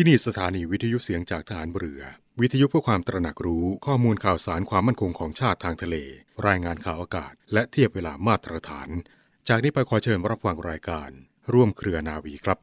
[0.00, 2.02] ที่นี่สถานีวิทยุเสียงจากฐานเรือ
[2.40, 5.96] วิทยุเพื่อความตระหนักรู้ข้อมูลข่าวสารความมั่นคงของชาติทางทะเล
[6.46, 8.88] รายงานข่าวอากาศ และเทียบเวลามาตรฐาน
[9.48, 11.10] จากนี้ไปขอเชิญรับฟังรายการ
[11.52, 12.58] ร่วมเครือนาวีครับ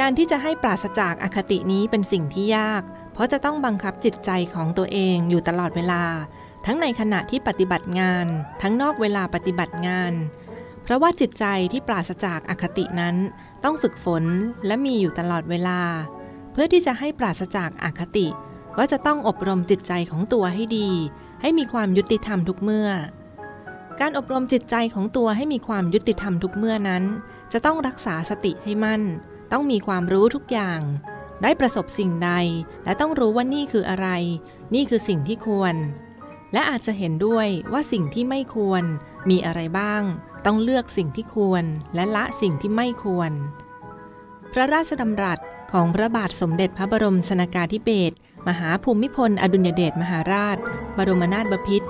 [0.00, 2.82] การที่จะให้ปราศจากอคตินี้เป็นสิ่งที่ยาก
[3.12, 6.04] เพราะจะต้องบังคับจิตใจของตัวเองอยู่ตลอดเวลา
[6.66, 8.26] ทั้งในขณะที่ปฏิบัติงาน
[8.62, 10.14] ทั้งนอกเวลาปฏิบัติงาน
[10.82, 13.16] เพราะว่าจิตใจที่ปราศจากอคตินั้น
[13.64, 14.24] ต้องฝึกฝน
[14.66, 15.80] และมีอยู่ตลอดเวลา
[16.52, 18.28] เพื่อที่จะให้ปราศจากอคติ
[18.76, 20.90] ก็จะต้องอบรมจิตใจของตัวให้ดี
[21.40, 22.90] ให้มีความยุติธรรมทุกเมื่อ
[24.00, 27.04] การอบรมจิตใจของตัวให้มีความยุติธรรมทุกเมื่อนั้น
[27.52, 29.02] จะต้องรักษาสติให้มั่น
[29.52, 30.80] ต้องมีความรู้ทุกอย่าง
[31.42, 32.30] ได้ประสบสิ่งใด
[32.84, 34.08] และต้องรู้ว่านี่คืออะไร
[34.74, 35.74] นี่คือสิ่งที่ควร
[36.52, 38.82] และอาจจะเห็นด้วยว่าสิ่งที่ไม่ควร
[39.30, 40.02] มีอะไรบ้าง
[40.46, 43.32] ต้องเลือกสิ่งที่ควรและละสิ่งที่ไม่ควร
[44.52, 45.38] พระราชดำรัส
[45.72, 48.16] ของพระบาทสมเด็จพระบรมชนากาธิเบศร
[48.48, 50.56] มหาภูมิพล อดุลยเดชมหาราช
[50.96, 51.88] บรมนาถบพิตร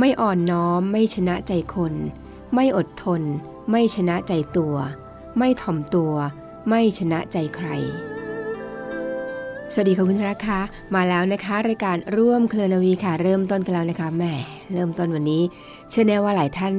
[0.00, 1.94] ไม่อ่อนน้อม ไม่ชนะใจคน
[2.54, 3.22] ไม่อดทน
[3.70, 4.74] ไม่ชนะใจตัว
[5.38, 6.12] ไม่ถ่อมตัว
[6.68, 7.68] ไม่ชนะใจใคร
[9.72, 10.60] สวัสดีค่ะคุณธราคะ
[10.94, 14.24] มาแล้วนะคะรายการร่วมเคลนาวีค่ะ เริ่มต้นกันแล้วนะคะแหม
[14.72, 15.42] เริ่มต้นวันนี้
[15.90, 16.74] เชื่อแน่ว่าหลายท่าน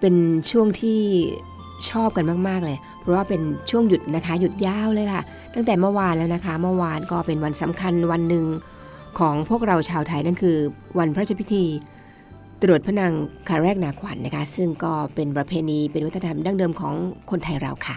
[0.00, 0.14] เป็น
[0.50, 1.00] ช่วงที่
[1.90, 5.22] ชอบกันมากๆเลย เพราะว่าเป็นช่วงหยุดนะคะ หยุดยาวเลยค่ะ
[5.54, 8.44] ตั้งแต่เมื่อวานแล้วนะคะ เมื่อวานก็เป็นวันสำคัญวันหนึ่ง
[9.18, 10.56] ของพวกเราชาวไทยนั่นคือ
[10.98, 11.64] วันพระราชพิธี
[12.62, 13.12] ตรวจพระนาง
[13.48, 16.94] คาแรกนาขวัญนนะคะ ซึ่งก็เป็นประเพณีเป็นวัฒนธรรมดั้งเดิมของ
[17.30, 17.96] คนไทยเราค่ะ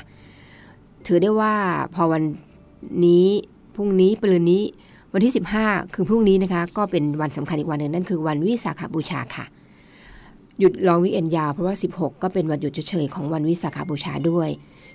[1.06, 1.54] ถือได้ว่า
[1.94, 2.24] พอวัน
[3.06, 3.28] นี้
[3.76, 4.64] พรุ่งนี้ปรืนนี้
[5.14, 5.34] วันที่
[5.64, 9.46] 15 คือพรุ่งนี้นะคะ ก็เป็นวันสำคัญอีกวันหนึ่งนั่นคือวันวิสาขบูชาค่ะ
[10.60, 14.50] หยุดลองวิเอนยาวเพราะว่า 16 ก็เป็นวันหยุดเฉยของวันวิสาขบูชาด้วย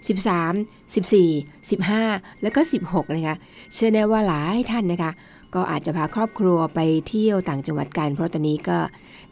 [0.07, 3.37] 13 14 15 แล้วก็ 16 นะคะ
[3.75, 5.11] เชื่อแน่ว่าหลายท่านนะคะ
[5.55, 8.79] ก็อาจจะพาครอบครัวไปเที่ยวต่างจังหวัดกัน เพราะตอนนี้ก็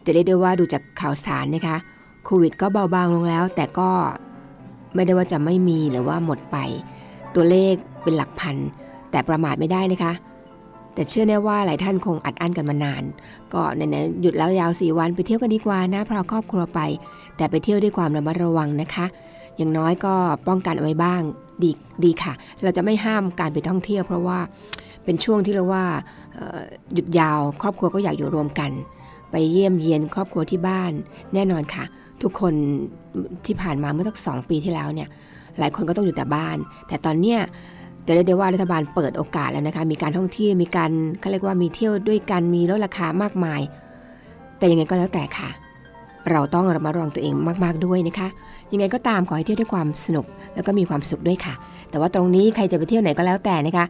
[0.05, 1.77] จะเรียกได้ว่าดูจากข่าวสารนะคะ
[2.25, 3.91] โควิดก็เบาบางลงแล้ว แต่ก็
[4.95, 6.57] ไม่ได้ว่าจะไม่มีหรือว่าหมดไป
[7.35, 8.57] ตัวเลขเป็นหลักพัน
[9.11, 10.13] แต่ประมาทไม่ได้นะคะ
[10.95, 13.03] แต่เชื่อแน่ว่าหลายท่านคงอัดอั้นกันมานาน
[13.53, 16.81] ก็ไหนๆหยุดแล้วยาวสี่วันไปเที่ยวกันดีกว่านะพาครอบครัวไป
[17.37, 19.07] แต่ไปเที่ยวด้วยความระมัดระวังนะคะ
[19.57, 20.15] อย่างน้อยก็
[20.49, 21.21] ป้องกันเอาไว้บ้าง
[21.63, 21.71] ดี
[22.05, 22.33] ดีค่ะ
[22.63, 24.39] เราจะไม่ห้ามการไปท่องเที่ยว เพราะว่า
[25.05, 25.85] เป็นช่วงที่เรียกว่า
[26.95, 28.71] หยุดยาว ครอบครัวก็อยากอยู่รวมกัน
[29.31, 30.93] ไปเยี่ยมเยียนครอบครัวที่บ้าน
[31.35, 31.85] แน่นอนค่ะ
[32.23, 32.55] ทุกคน
[33.47, 35.09] ที่ผ่านมาเมื่อสักสองปีที่แล้วเนี่ย
[35.59, 36.57] หลายคนก็ต้องอยู่แต่บ้าน
[36.89, 37.41] แต่ตอนเนี้ย
[38.07, 40.91] จะเรียกได้ว่ารัฐบาลเปิดโอกาสแล้วนะคะ มีการท่องเที่ยวมีการ
[41.21, 43.61] เขาเรียกว่ามีเที่ยวด้วยกันมีลดราคามากมาย
[44.59, 45.51] แต่ยังไงก็แล้วแต่ค่ะ
[46.31, 48.29] เราต้องระมัดระวังตัวเองมากๆด้วยนะคะ
[48.73, 51.55] ยังไงก็ตามขอให้เที่ยวด้วยความสนุกแล้วก็มีความสุขด้วยค่ะ
[51.91, 53.85] แต่ว่าตรงนี้ใครจะไปเที่ยวไหนก็แล้วแต่นะคะ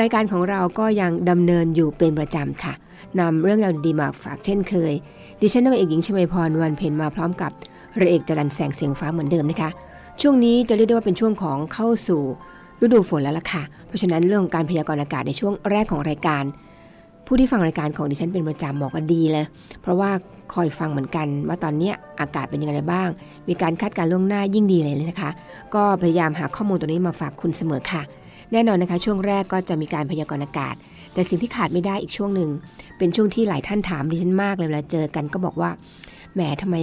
[0.00, 2.72] รายการของเราก็ยังดำเนินอยู่เป็นประจำค่ะ
[3.20, 4.92] นำเรื่องราวดีๆมาฝากเช่นเคย
[5.40, 7.52] ดิฉันนวเอกหญิงชมพรวันเพ็ญมาพร้อมกับ
[7.96, 9.70] เรือเอกจรันแสงเสียงฟ้าเหมือนเดิมนะคะ
[10.20, 12.22] ช่วงนี้จะเรียกได้ว่าเป็นช่วงของเข้าสู่
[12.82, 16.42] ฤดูฝนแล้วล่ะค่ะ เพราะฉะนั้นเรื่องของการพยากรณ์อากาศในช่วงแรกของรายการ
[17.26, 19.46] ผู้ที่ฟังรายการของดิฉันเป็นประจำบอกกันดีเลย
[19.82, 20.10] เพราะว่า
[20.54, 21.90] คอยฟังเหมือนกันว่าตอนนี้
[22.20, 23.08] อากาศเป็นยังไงบ้าง
[23.48, 25.30] มีการคาดการล่วงหน้ายิ่งดีเลยนะคะ
[25.74, 28.02] ก็พยายามหาข้อมูลตัวนี้มาฝากคุณเสมอค่ะ
[28.52, 30.74] แน่นอนนะคะ ช่วงแรกก็จะมีการพยากรณ์อากาศ
[31.14, 32.50] แต่สิ่งที่ขาดไม่ได้อีกช่วงหนึ่ง
[32.98, 35.70] เป็นช่วงที่หลายท่านถามดิฉันมากเลยเวลาเจอกันก็บอกว่า
[36.34, 36.76] แหมทำไม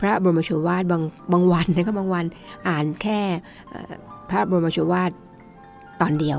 [0.00, 1.02] พระบรมโชวาทบาง
[1.32, 2.24] บางวันนะก็บางวัน
[2.68, 3.20] อ่านแค่
[4.30, 5.10] พระบรมโชวาท
[6.00, 6.38] ตอนเดียว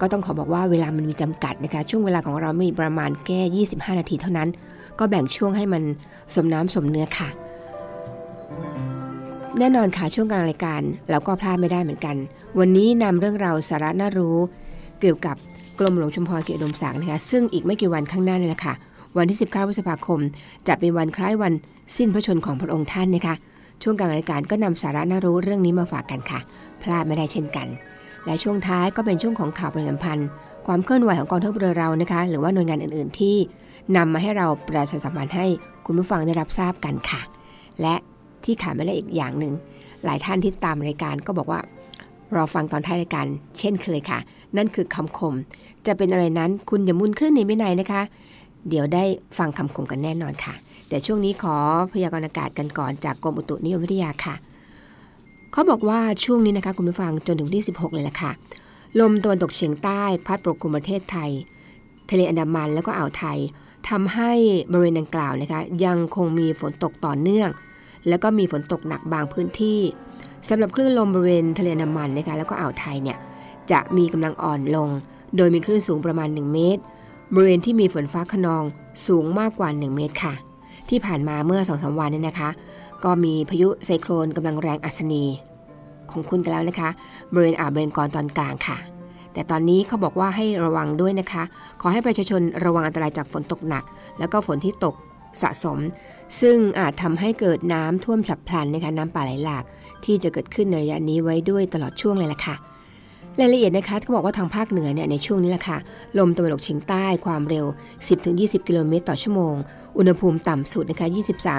[0.00, 4.48] ก็ต้องขอบอกว่าเวลามันมีจำกัดนะคะ ช่วงเวลาของเรามีประมาณแค่ 25 นาทีเท่านั้น
[4.98, 5.82] ก็แบ่งช่วงให้มัน
[6.34, 7.28] สมน้ำสมเนื้อค่ะ
[9.58, 12.16] แน่นอนค่ะช่วงกลางรายการเราก็พลาดไม่ได้เหมือนกัน
[12.58, 14.36] วันนี้นำเรื่องราวสาระน่ารู้
[15.00, 15.36] เกี่ยวกับ
[15.78, 18.74] กรมหลวงชุมพรเกียรติดมศักดิ์นะคะ ซึ่งอีกไม่กี่วันข้างหน้านี่แหละค่ะ
[19.16, 20.20] วันที่ 19พฤษภาคม
[20.68, 21.52] จะเป็นวันคล้ายวัน
[21.96, 23.34] สิ้นพระชนม์ของพระองค์ท่านนะคะ
[23.82, 26.40] ช่วงกลางรายการก็นำสาระน่ารู้เรื่องนี้มาฝากกันค่ะ
[26.82, 27.66] พลาดไม่ได้เช่นกัน
[28.28, 30.28] และช่วงท้ายก็เป็นช่วงของข่าวประชาสัมพันธ์
[30.66, 33.36] ความเคลื่อนไหวของกองทัพเรือเรานะคะ หรือว่าหน่วยงานอื่น ๆ ที่
[33.96, 35.46] นำมาให้เราประชาสัมพันธ์ให้
[35.86, 37.20] คุณผู้ฟังได้รับทราบกันค่ะ
[37.82, 37.94] และ
[38.44, 39.52] ที่ขาดไม่ได้อีกอย่างหนึ่ง
[40.04, 41.60] หลายท่านที่ตามรายการก็บอกว่า
[42.34, 43.26] รอฟังตอนท้ายรายการ
[43.58, 44.18] เช่นเคยค่ะ
[44.56, 45.34] นั่นคือคำคม
[45.86, 48.02] จะเป็นอะไรนั้นคุณอย่ามุนเคลื่อนหนีไปไหนนะคะ
[48.68, 49.04] เดี๋ยวได้
[49.38, 50.54] ฟังคำคมกันแน่นอนค่ะ
[50.88, 51.56] แต่ช่วงนี้ขอ
[51.92, 54.34] พยากรณ์อากาศกันก่อนจากกรมอุตุนิยมวิทยาค่ะ
[55.52, 58.32] เขาบอกว่าช่วงนี้นะคะคุณผู้ฟังจนถึงที่ 16 เลยล่ะค่ะ
[59.00, 61.30] ลมตะวันตกเฉียงใต้ พัดปกคลุมประเทศไทย
[62.10, 63.38] ทะเลอันดามันแล้วก็อ่าวไทย
[63.88, 64.32] ทำให้
[64.72, 67.50] บริเวณดังกล่าวนะคะยังคงมีฝนตกต่อเนื่อง
[68.08, 69.80] แล้วก็มีฝนตกหนักบางพื้นที่
[70.48, 73.18] สำหรับคลื่นลมบริเวณทะเลอันดามันนะคะแล้วก็อ่าวไทยเนี่ย
[73.70, 74.88] จะมีกำลังอ่อนลง
[75.36, 76.82] โดยมีคลื่นสูงประมาณ 1 เมตร
[77.34, 78.64] บริเวณที่มีฝนฟ้าขนอง
[79.06, 80.34] สูงมากกว่า 1 เมตรค่ะ
[80.88, 82.50] ที่ผ่านมาเมื่อ2องสาวันนี้นะคะ
[83.04, 85.24] ก็มีพายุไซโคลนกำลังแรงอัศนี
[86.10, 86.90] ของคุณกันแล้วนะคะ
[87.32, 88.78] บริเวณอ่าวเบงกอลตอนกลางค่ะ
[89.32, 91.42] แต่ตอนนี้เขาบอกว่าให้ระวังด้วยนะคะ
[91.80, 93.84] ขอให้ประชาชนระวังอันตรายจากฝนตกหนัก
[94.18, 94.94] แล้วก็ฝนที่ตก
[95.42, 95.78] สะสม
[96.40, 99.64] ซึ่งอาจทำให้เกิดน้ำท่วมฉับพลันนะคะน้ำป่าไหลหลาก
[100.04, 102.54] ที่จะเกิดขึ้นในระยะนี้ไว้ด้วยตลอดช่วงเลยล่ะค่ะ
[103.40, 105.78] รายละเอียดนะคะเขาบอกว่าทางภาคเหนือเนี่ยในช่วงนี้แหละค่ะ
[106.18, 107.66] ลมตะวันออกเฉียงใต้ความเร็ว
[108.16, 109.54] 10-20 กิโลเมตรต่อชั่วโมง
[109.98, 111.06] อุณหภูมิต่ำสุดนะคะ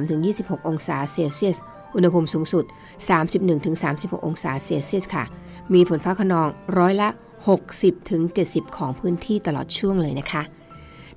[0.08, 1.58] 23-26 องศาเซลเซียส
[1.96, 2.64] อุณหภูมิสูงสุด
[3.46, 5.24] 31-36 องศาเซลเซียสค่ะ
[5.74, 6.48] มีฝนฟ้าขนอง
[6.78, 7.10] ร้อยละ
[7.92, 10.42] 60-70 ของพื้นที่ตลอดช่วงเลยนะคะ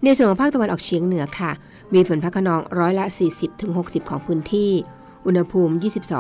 [0.05, 1.51] ในส่วนของภาคตะวันออกเฉียงเหนือค่ะ
[1.95, 3.05] มีฝนฟ้าขนองร้อยละ
[3.59, 4.71] 40-60 ของพื้นที่
[5.27, 5.75] อุณหภูมิ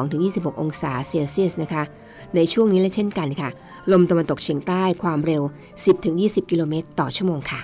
[0.08, 1.82] 22-26 องศาเซลเซียสนะคะ
[2.34, 3.50] ในช่วงนี้และเช่นกันค่ะ
[3.92, 5.42] ลมตะวันตกเฉียงใต้ความเร็ว
[5.96, 7.60] 10-20 กิโลเมตรต่อชั่วโมงค่ะ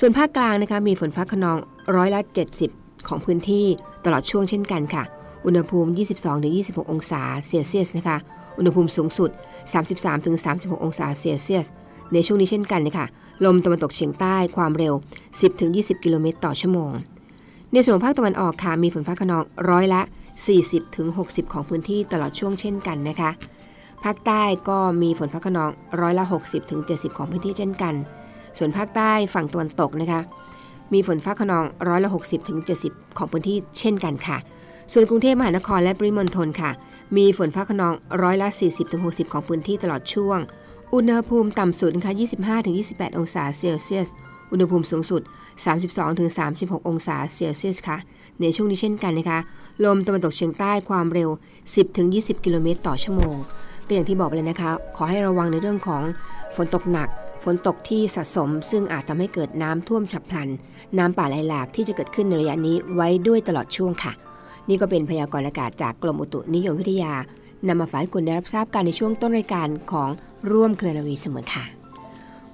[0.00, 1.58] ส่วนภาคกลางนะคะมีฝนฟ้าขนอง
[1.96, 2.20] ร้อยละ
[2.64, 3.66] 70 ของพื้นที่
[4.04, 5.04] ตลอดช่วงเช่นกันค่ะ
[5.46, 5.90] อุณหภูมิ
[6.40, 8.16] 22-26 องศาเซลเซียสนะคะ
[8.58, 9.30] อุณหภูมิสูงสุด
[10.06, 11.66] 33-36 องศาเซลเซียส
[12.12, 13.06] ในช่วงนี้เช่นกันนะคะ
[13.44, 14.94] ลมตะวันตกเฉียงใต้ความเร็ว
[15.48, 16.92] 10-20 กิโลเมตรต่อชั่วโมง
[17.72, 20.02] ในส่วนภาคตะวันออกค่ะมีฝนฟ้าขนองร้อยละ
[20.76, 23.30] 40-60 ของพื้นที่ตลอดช่วงเช่นกันนะคะ
[24.04, 25.70] ภาคใต้ก็มีฝนฟ้าขนอง
[26.00, 26.24] ร้อยละ
[26.70, 27.94] 60-70 ของพื้นที่เช่นกัน
[28.58, 30.20] ส่วนภาคใต้ฝั่งตะวันตกนะคะ
[30.92, 32.10] มีฝนฟ้าขนองร้อยละ
[32.62, 34.36] 60-70 ของพื้นที่เช่นกันค่ะ
[34.92, 36.70] ส่วนกรุงเทพมหานครและปริมณฑลค่ะ
[37.16, 38.48] มีฝนฟ้าขนองร้อยละ
[38.90, 40.38] 40-60 ของพื้นที่ตลอดช่วง
[40.94, 42.12] อุณหภูมิต่ำสุดนะคะ
[42.64, 44.08] 25-28 องศาเซลเซียส
[44.52, 45.22] อุณหภูมิสูงสุด
[46.04, 47.96] 32-36 องศาเซลเซียสค่ะ
[48.40, 49.38] ในช่วงนี้เช่นกันนะคะ
[49.84, 51.30] ลมตะวันตกเฉียงใต้ความเร็ว
[51.86, 53.36] 10-20 กิโลเมตรต่อชั่วโมง
[53.86, 56.02] ก็อย่างที่บอกไปเลยนะคะ ขอให้ระวังในเรื่องของ
[56.56, 57.08] ฝนตกหนัก
[57.44, 60.48] ฝนตกที่สะสม ซึ่งอาจทำให้เกิดน้ำท่วมฉับพลัน
[60.98, 64.12] น้ำป่าไหลหลากที่จะเกิดขึ้นในระยะนี้ไว้ด้วยตลอดช่วงค่ะ
[64.68, 67.12] นี่ก็เป็นพยากรณ์อากาศจากกรมอุตุนิยมวิทยา
[67.68, 70.08] นำมาฝากให้คุณได้รับทราบกันในช่วงต้นรายการของ
[70.52, 71.64] ร่วมเคลนาวีเสมอค่ะ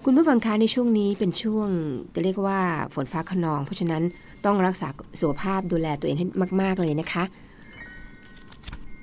[0.05, 1.69] คุณผู้ฟังคะในช่วงนี้เป็นช่วง
[2.15, 2.61] จะเรียกว่า
[2.95, 4.03] ฝนฟ้าขนอง เพราะฉะนั้น
[4.45, 4.89] ต้องรักษา
[5.21, 6.27] สุขภาพดูแลตัวเองให้
[6.61, 7.25] มาก ๆเลยนะคะ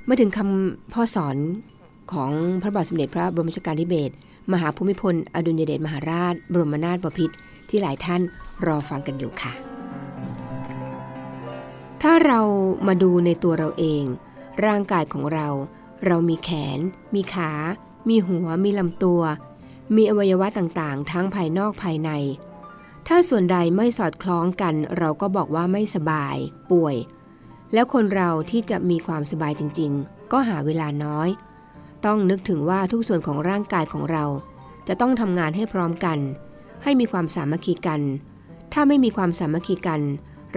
[0.07, 1.37] มาถึงคำพ่อสอน
[2.13, 2.31] ของ
[2.61, 4.13] พระบาทสมเด็จพระบรมชกาธิเบศร
[4.51, 7.35] มหาภูมิพล อดุลยเดชมหาราช บรมนาถบพิตร
[7.69, 8.21] ที่หลายท่าน
[8.65, 9.53] รอฟังกันอยู่ค่ะ
[12.01, 12.39] ถ้าเรา
[12.87, 14.03] มาดูในตัวเราเอง
[14.65, 15.47] ร่างกายของเรา
[16.05, 16.79] เรามีแขน
[17.15, 17.51] มีขา
[18.09, 19.21] มีหัว มีลำตัว
[19.95, 22.09] มีอวัยวะต่างๆ ทั้งภายนอกภายใน
[23.07, 26.37] ถ้าส่วนใดไม่สอดคล้องกัน เราก็บอกว่าไม่สบาย
[26.71, 26.95] ป่วย
[27.73, 31.29] แล้วคนเราที่จะมีความสบายจริง ๆ ก็หาเวลาน้อย
[32.05, 34.25] ต้องนึกถึงว่าทุกส่วนของร่างกายของเรา
[34.87, 36.19] จะต้องทำงานให้พร้อมกัน
[36.83, 38.01] ให้มีความสามัคคีกัน
[38.73, 40.01] ถ้าไม่มีความสามัคคีกัน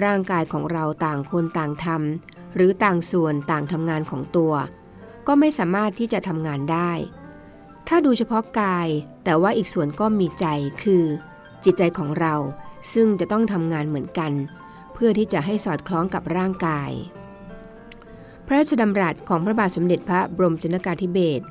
[0.04, 4.52] ร่างกายของเราต่างคนต่างทำหรือต่างส่วนต่างทำงานของตัว
[5.26, 6.92] ก็ไม่สามารถที่จะทำงานได้
[7.88, 8.88] ถ้าดูเฉพาะกาย
[9.24, 10.46] แต่ว่าอีกส่วนก็มีใจ
[10.82, 11.04] คือ
[11.64, 12.34] จิตใจของเรา
[12.92, 14.32] ซึ่งจะต้องทำงานเหมือนกัน
[14.94, 16.90] เพื่อที่จะให้สอดคล้องกับร่างกาย
[18.50, 21.44] ระราชดำรัสของพระบาทสมเด็จพระบรมชนกาธิเบศร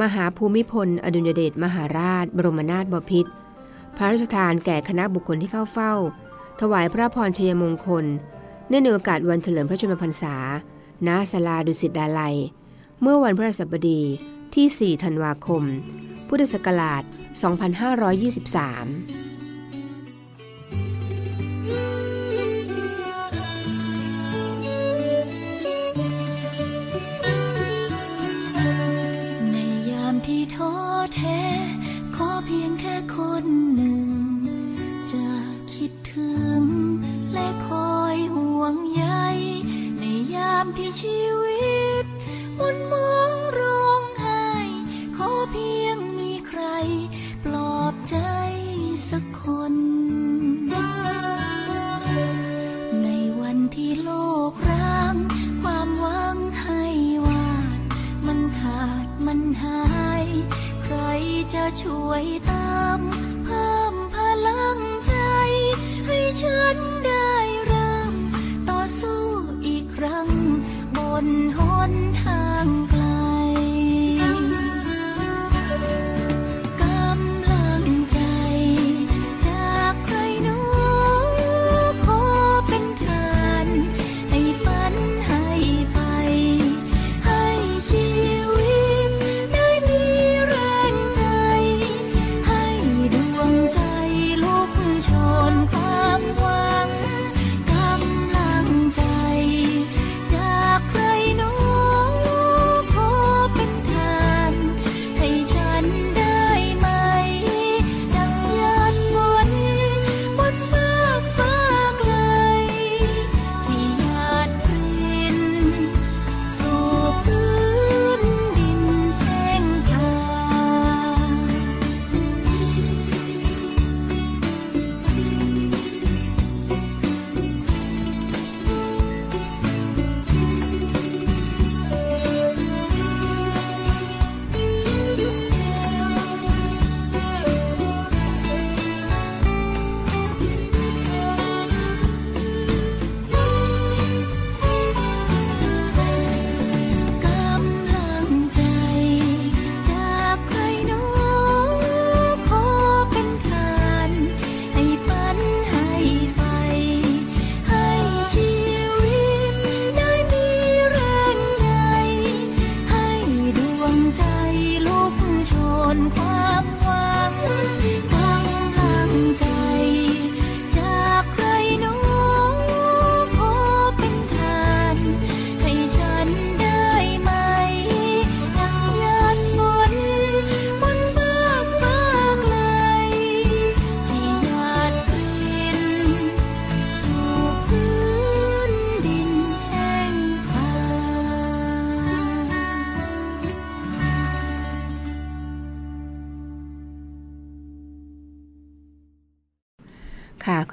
[0.00, 3.32] มหาภูมิพล อดุลยเดชมหาราช บรมนาถบพิตร
[3.96, 5.92] พระราชทานแก่คณะบุคคลที่เข้าเฝ้า
[6.60, 8.04] ถวายพระพรชัยมงคล
[8.68, 10.36] เนื่องในโอกาสวันเฉลิมพระชนมพรรษา
[11.06, 12.36] ณ ศาลาดุสิตดาลัย
[13.02, 14.00] เมื่อวันพระศัสบดี
[14.54, 15.62] ที่ 4 ธันวาคม
[16.28, 17.02] พุทธศักราช
[18.04, 19.33] 2523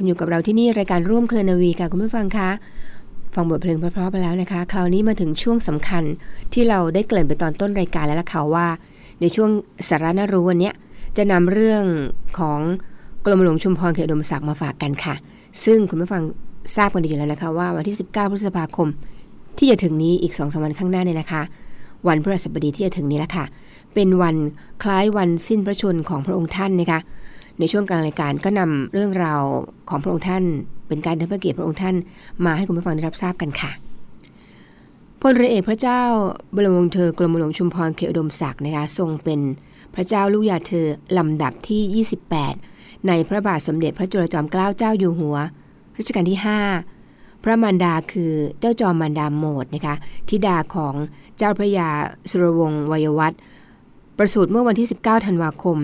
[0.02, 2.50] คุณอยู่กับเราที่นี่รายการร่วมเคลนาวีค่ะคุณผู้ฟังคะ
[3.36, 6.04] ฟังบทเพลงเพราะๆไปแล้วนะคะ คราวนี้มาถึงช่วงสำคัญ
[6.54, 8.68] ที่เราได้เกริ่นไปตอนต้นรายการแล้วล่ะค่ะว่า
[9.22, 9.50] ในช่วง
[9.90, 10.72] สาระน่ารู้วันนี้
[11.18, 11.84] จะนำเรื่อง
[12.40, 12.60] ของ
[13.26, 15.16] กรมหลวงชุมพรเขตอุดมศักดิ์มาฝากกันค่ะ
[15.66, 16.24] ซึ่งคุณผู้ฟัง
[16.76, 18.88] ทราบกันดีอยู่แล้วนะคะว่าวันที่ 19 พฤษภาคม
[19.58, 21.42] ที่จะถึงนี้อีกสองสามวันข้างหน้าเนี่ยนะคะ
[22.08, 23.46] วันพฤหัสบดีที่จะถึงนี้แหละค่ะ
[23.94, 24.36] เป็นวัน
[24.84, 27.00] คล้ายวันสิ้นพระชนของพระองค์ท่านนะคะ
[27.62, 29.42] ในช่วงกลางรายการก็นำเรื่องราว
[29.90, 30.44] ของพระองค์ท่าน
[30.88, 31.96] เป็นการเทิดพระเกียรติพระองค์ท่าน
[32.46, 33.72] มาให้คุณผู้ฟังได้รับทราบกันค่ะ
[35.22, 36.02] พลเรือเอกพระเจ้า
[36.56, 39.40] บรมวงศ์เธอกรมหลวงชุมพรเขตอุดมศักดิ์นะคะทรงเป็น
[39.96, 40.88] พระเจ้าลูกยาเธอ
[41.18, 42.06] ลำดับที่
[42.52, 45.38] 28 ในพระบาทสมเด็จพระจุลจอมเกล้าเจ้าอยู่หัว
[45.98, 46.40] รัชกาลที่
[46.92, 49.96] 5 พระมารดาคือเจ้าจอมมารดาโมดนะคะ
[50.30, 50.94] ธิดาของ
[51.38, 51.90] เจ้าพระยา
[52.30, 53.40] สุรวงศ์วัยวัฒน์
[54.18, 55.78] ประสูติเมื่อวันที่ 19 ธันวาคม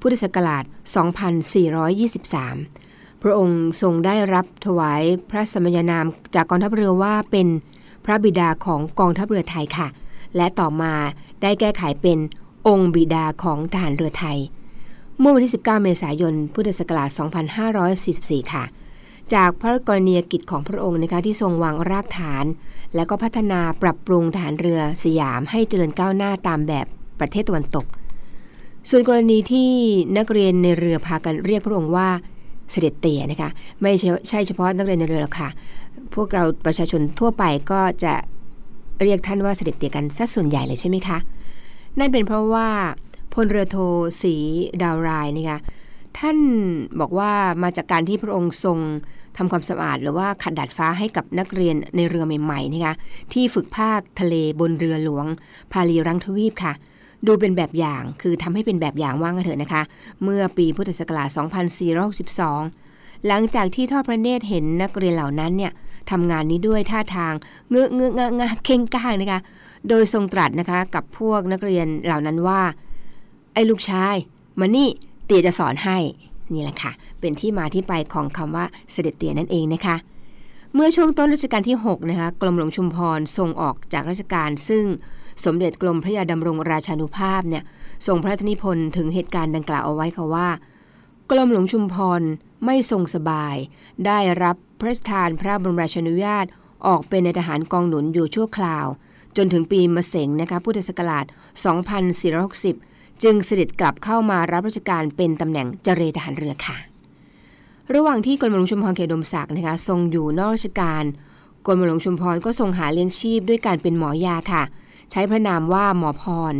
[0.00, 0.64] พุทธศักราช
[2.28, 7.46] 2423 พระองค์ทรงได้รับถวายพระสมญานามจากกองทัพเรือว่าเป็น
[8.04, 9.88] พระบิดาของกองทัพเรือไทยค่ะ
[10.36, 10.94] และต่อมา
[11.42, 12.18] ได้แก้ไขเป็น
[12.68, 14.38] องค์บิดาของทหารเรือไทย
[15.20, 17.10] เมื่อวันที่ 19 เมษายน พุทธศักราช
[17.80, 18.64] 2544 ค่ะ
[19.34, 22.44] จากพระกรณียกิจของพระองค์นะคะที่ทรงวางรากฐาน
[22.94, 26.86] และก็พัฒนาปรับปรุงฐานเรือสยามให้เจริญก้าวหน้าตามแบบ
[27.20, 27.86] ประเทศตะวันตก
[28.88, 29.68] ส่วนกรณีที่
[30.18, 32.08] นักเรียนในเรือพากันเรียกพระองค์ว่า
[32.70, 33.50] เสด็จเตี่ยนะคะ
[33.82, 35.48] ไม่ใช่ใช่เฉพาะนักเรียนในเรือหรอกค่ะ
[36.14, 38.14] พวกเราประชาชนทั่วไปก็จะ
[39.02, 41.18] เรียกท่านว่าเสด็จเตี่ยกันซะส่วนใหญ่เลยใช่ไหมคะ
[41.98, 42.68] นั่นเป็นเพราะว่า
[43.34, 43.76] พลเรือโท
[44.22, 44.34] สี
[44.82, 45.58] ดาวรายนะคะ
[46.18, 46.38] ท่าน
[47.00, 47.32] บอกว่า
[47.62, 48.78] มาจากการที่พระองค์ทรง
[49.36, 52.94] ทำความสะอาด หรือว่าขัดดาดฟ้าให้กับนักเรียนในเรือใหม่ๆนะคะ
[53.32, 55.26] ที่ฝึกภาคทะเลบนเรือหลวง
[55.72, 56.72] พาลีรังทวีปค่ะ
[57.26, 59.82] ดูเป็นแบบอย่าง คือทำให้เป็นแบบอย่างว่างกันเถอะนะคะ
[60.22, 61.28] เมื่อปีพุทธศักราช
[62.48, 65.72] 2462 หลังจากที่ทอดพระเนตรเห็นนักเรียนเหล่านั้นเนี่ย
[66.10, 67.32] ทำงานนี้ด้วยท่าทาง
[67.70, 69.40] เงื้อเงื้อเงะงะเข่งก้างนะคะ
[69.88, 72.60] โดยทรงตรัสนะคะกับพวกนักเรียนเหล่านั้นว่า
[73.54, 74.16] ไอ้ลูกชาย
[74.60, 74.88] มานี่
[75.26, 75.98] เตี๋ยจะสอนให้
[76.52, 79.96] นี่แหละค่ะ เป็นที่มาที่ไปของคำว่าเสด็จเตี๋ยนั่นเองนะคะ
[80.74, 84.84] เมื่อช่วงต้นรัชกาลที่ 6 นะคะ กรมหลวงชุมพรทรงออกจากราชการซึ่ง
[85.44, 87.64] สมเด็จกรมพระยาดำรงราชานุภาพเนี่ย
[88.06, 90.48] ทรงพระราชนิพนธ์ถึงเหตุการณ์ดังกล่าวเอาไว้ค่ะว่า
[91.30, 92.22] กรมหลวงชุมพร
[92.64, 93.56] ไม่ทรงสบาย
[94.06, 96.46] ได้รับพระราชทานพระบรมราชานุญาต
[96.86, 98.86] ออกเป็นในทหารกองหนุนอยู่ชั่วคราว
[99.36, 101.26] จนถึงปีมะเสงนะคะพุทธศักราช
[102.44, 106.89] 2460 จึงเสด็จกลับเข้ามารับราชการเป็นตำแหน่งเจรทหารเรือค่ะ
[107.94, 111.04] ระหว่างที่กรมหลวงชุมพรเขตดมศักดิ์นะคะทรงอยู่นอกราชการ
[111.66, 114.62] กรมหลวงชุมพรก็ทรงหาเลี้ยงชีพด้วยการเป็นหมอยาค่ะ
[115.10, 116.54] ใช้พระนามว่าหมอพร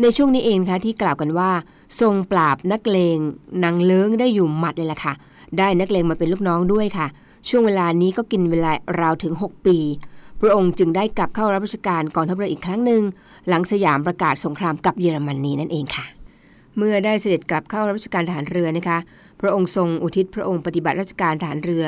[0.00, 1.50] ในช่วงนี้เองค่ะที่กล่าวกันว่า
[2.00, 3.18] ทรงปราบนักเลง
[3.64, 5.14] นางเลิ้งได้อยู่หมัดเลยล่ะค่ะ
[5.58, 7.06] ได้นักเลงมาเป็นลูกน้องด้วยค่ะ
[7.48, 9.78] ช่วงเวลานี้ก็กินเวลาราวถึง 6 ปี
[10.40, 13.02] พระองค์จึงได้กลับเข้ารับราชการกองทัพเรืออีกครั้งหนึ่ง
[13.48, 16.04] หลังสยามประกาศสงครามกับเยอรมนนีนั่นเองค่ะ
[16.76, 18.98] เมื่อได้เสด็จกลับเข้ารับราชการทหารเรือนะคะ
[19.40, 21.84] พระองค์ทรงอุทิศพระองค์ปฏิบัติราชการทหารเรือ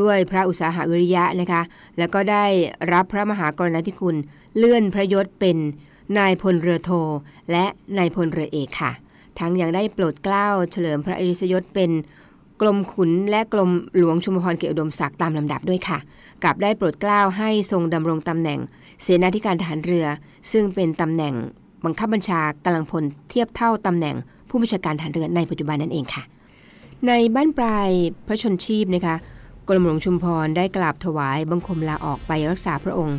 [0.00, 1.62] ด้วยพระอุตสาหวิริยะนะคะ
[1.98, 2.44] แล้วก็ได้
[2.92, 4.16] รับพระมหากรณาธิคุณ
[4.56, 5.56] เลื่อนพระยศเป็น
[6.18, 6.90] นายพลเรือโท
[7.52, 7.64] และ
[7.98, 8.92] นายพลเรือเอกค่ะ
[9.38, 11.90] ทั้งยังได้โปรดเกล้าเฉลิมพระอริสยศเป็น
[12.60, 15.98] กรมขุนและกรมหลวงชุมพรเกียรติอุดมศักดิ์ตามลำดับด้วยค่ะ
[16.44, 18.58] กับได้โปรดเกล้าให้ทรงดำรงตำแหน่ง
[19.02, 20.06] เสนาธิการทหารเรือ
[20.52, 21.34] ซึ่งเป็นตำแหน่ง
[21.84, 24.16] บังคับบัญชากำลังพลเทียบเท่าตำแหน่ง
[24.48, 26.22] ผู้บัญชาการทหารเรือในปัจจุบันนั่นเองค่ะ
[27.06, 27.90] ในบ้านปลาย
[28.26, 29.16] พระชนชีพนะคะ
[29.68, 33.18] กรมหลวงชุมพรได้กราบถวายบังคมลาออกไปรักษาพระองค์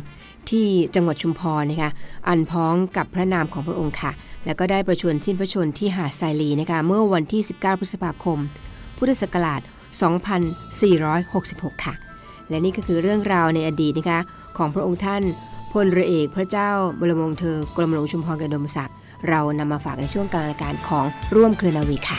[0.50, 1.90] ที่จังหวัดชุมพรนะคะ
[2.28, 4.12] อันพ้องกับพระนามของพระองค์ค่ะ
[4.44, 8.38] แล้วก็ได้ประชวรสิ้นพระชนที่หาดทรายลีนะคะเมื่อวันที่ 19 พฤษภาคม
[8.96, 9.60] พุทธศักราช
[10.92, 11.94] 2466 ค่ะ
[12.48, 14.20] และนี่ก็คือเรื่องราวในอดีตนะคะ
[14.58, 15.22] ของพระองค์ท่าน
[15.72, 18.96] พลเรือเอกพระเจ้าบรมวงศ์เธอกรมหลวงชุมพรกระดมศักดิ์
[19.28, 22.18] เรานำมาฝากในช่วงกลางรายการของร่วมเคลือนาวีค่ะ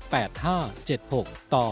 [0.81, 1.67] 8576 ต่อ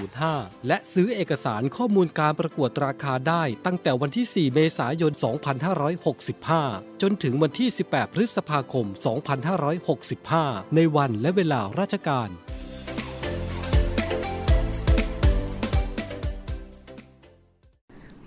[0.00, 5.12] 105 และซื้อเอกสารข้อมูลการประกวดราคาได้ตั้งแต่วันที่ 4 เมษายน
[6.06, 8.86] 2565 จนถึงวันที่ 18 พฤษภาคม
[10.00, 12.30] 2565 ในวันและเวลาราชการ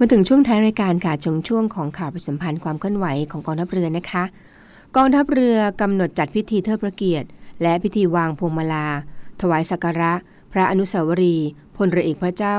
[0.01, 4.23] มาถึงช่วงท้ายรายการค่ะจงช่วงของข่าวประสัมพันธ์ความเคลื่อนไหวของกองทัพเรือนะคะ
[4.95, 7.27] กองทัพเรือกำหนดจัดพิธีเทิดพระเกียรติ
[7.61, 8.87] และพิธีวางพวงมาลา
[9.41, 10.13] ถวายสักการะ
[10.51, 12.57] พระอนุสาวรีย์พลเรือเอกพระเจ้า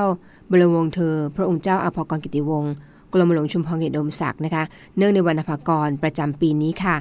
[0.51, 2.73] บรมวงศ์เธอ พระองค์เจ้าอาภากรกิติวงศ์
[3.13, 4.63] กรมหลวงชุมพรเขตดมศักดิ์นะคะ
[4.97, 6.95] เนื่องในวันอภากรประจำปีนี้ค่ะ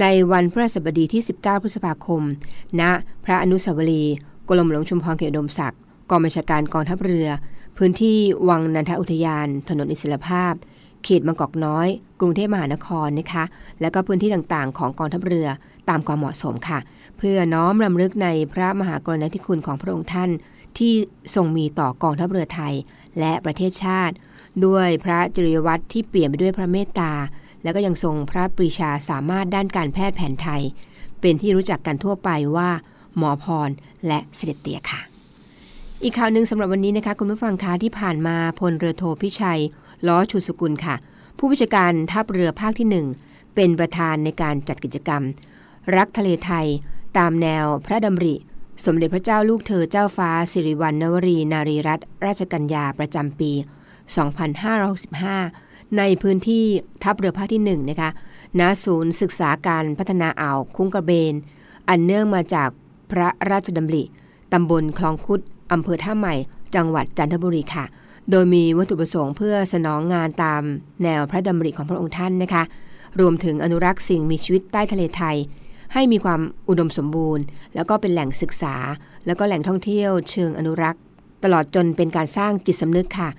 [0.00, 2.22] ในวันพฤหัสบดีที่ 19 พฤษภาคม
[2.80, 2.82] ณ
[3.24, 4.14] พระอนุสาวรีย์
[4.48, 5.78] กรมหลวงชุมพรเขตอุดมศักดิ์
[6.10, 7.28] กองบัญชาการกองทัพเรือ
[7.76, 8.18] พื้นที่
[8.48, 10.54] วังนันทอุทยาน ถนนอิสรภาพ
[11.04, 11.88] เขตบางกอกน้อย
[12.20, 13.44] กรุงเทพมหานครนะคะ
[13.80, 15.48] และก็พื้นที่ต่างๆ ของกองทัพเรือ
[15.88, 16.78] ตามความเหมาะสมค่ะ
[17.18, 20.30] เพื่อน้อมรำลึกในพระมหากรณาธิคุณของพระองค์ท่าน
[20.78, 20.92] ที่
[21.34, 22.74] ทรงมีต่อกองทัพเรือไทย
[23.18, 24.14] และประเทศชาติ
[24.66, 27.12] ด้วยพระจริยวัตรที่เปลี่ยนไปด้วยพระเมตตา
[27.62, 30.62] และก็ยังทรงพระปรีชาสามารถด้านการแพทย์แผนไทย
[31.20, 32.70] เป็นที่รู้จักกันทั่วไปว่า
[33.16, 33.70] หมอพร
[34.06, 35.00] และเสด็จเตียค่ะ
[36.02, 39.60] อีกข่าวหนึ่งสำหรับวันนี้นะคะคุณผู้ฟังคะที่ผ่านมาพลเรือโทพิชัย
[40.06, 40.96] ล้อชูสกุลค่ะ
[41.38, 45.22] ผู้บัญชาการทัพเรือภาคที่ 1 เป็นประธานในการจัดกิจกรรม
[45.96, 46.66] รักทะเลไทย
[47.18, 48.34] ตามแนวพระดำริ
[48.84, 53.52] สมเด็จพระเจ้าลูกเธอเจ้าฟ้า สิริวัณณวรี นารีรัตนราชกัญญาประจำปี
[54.74, 56.64] 2565 ในพื้นที่
[57.02, 58.10] ทัพเรือภาคที่ 1 นะคะ
[58.60, 61.34] ณศูนย์ศึกษาการพัฒนาอ่าวคุ้งกระเบน
[61.88, 62.68] อันเนื่องมาจาก
[63.10, 64.04] พระราชดำริ
[64.52, 65.40] ตำบลคลองคุด
[65.72, 66.34] อำเภอท่าใหม่
[66.74, 67.84] จังหวัดจันทบุรีค่ะ
[68.30, 70.62] โดยมีวัตถุประสงค์เพื่อสนองงานตาม
[71.02, 72.62] แนวพระดำริของพระองค์ท่านนะคะ
[73.20, 75.36] รวมถึงอนุรักษ์สิ่งมีชีวิตใต้ทะเลไทย
[75.92, 77.44] ให้มีความอุดมสมบูรณ์
[77.74, 78.74] แล้วก็เป็นแหล่งศึกษา
[79.26, 81.00] แล้วก็แหล่งท่องเที่ยวเชิงอนุรักษ์
[81.44, 83.30] ตลอดจนเป็นการสร้างจิตสำนึกค่ะ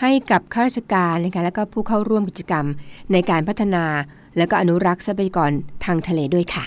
[0.00, 2.66] ให้กับข้าราชการนะคะและก็ผู้เข้าร่วมกิจกรรม
[3.12, 3.84] ในการพัฒนา
[4.36, 5.50] และก็อนุรักษ์ทรัพยากร
[5.84, 6.64] ทางทะเลด้วยค่ะ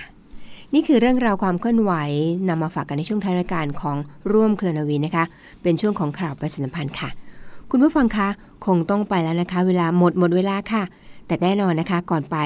[0.73, 1.93] นี่คือเรื่องราวความเคลื่อนไหว
[2.49, 3.97] นำมาฝากกันในช่วงท้ายรายการของ
[4.33, 5.23] ร่วมเคลนาวีนะคะ
[5.61, 7.09] เป็นช่วงของข่าวประชาสัมพันธ์ค่ะ
[7.69, 8.27] คุณผู้ฟังคะ
[8.65, 10.83] คงต้องไปแล้วนะคะ เวลาหมดหมดเวลาค่ะ
[11.31, 12.37] แต่แน่นอนนะคะก่อนไป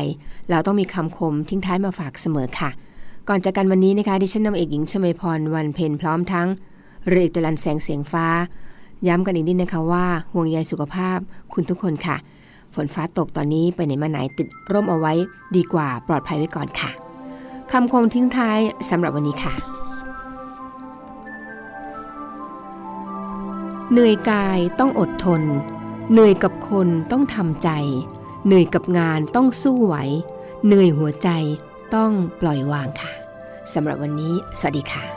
[0.50, 2.70] เราต้องมีคำคมทิ้งท้ายมาฝากเสมอค่ะ
[3.30, 6.48] ก่อนจากกันวันนี้นะคะดิฉันนำเอกหญิงชมพรวันเพ็ญพร้อมทั้ง
[7.08, 8.28] เรือเอกจรันแสงเสียงฟ้า
[9.08, 11.18] ย้ำกันอีกนิดนะคะว่าห่วงใยสุขภาพ
[11.54, 12.18] คุณทุกคนค่ะ
[12.74, 15.14] ฝนฟ้าตกตอนนี้ไปไหนมาไหนติดร่มเอาไว้
[15.56, 16.90] ดีกว่าปลอดภัยไว้ก่อนค่ะ
[17.72, 19.54] คำคมทิ้งท้ายสำหรับวันนี้ค่ะ
[23.92, 25.42] เหนื่อยกายต้องอดทน
[26.12, 27.70] เหนื่อยกับคนต้องทำใจ
[28.46, 29.96] เหนื่อยกับงานต้องสู้ไหว
[30.66, 31.30] เหนื่อยหัวใจ
[31.96, 33.12] ต้องปล่อยวางค่ะ
[33.74, 35.15] สำหรับวันนี้ สวัสดีค่ะ